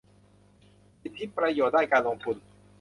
[1.01, 2.37] สิทธิประโยชน์ด้านการลงทุน